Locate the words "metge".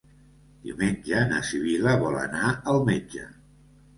2.87-3.29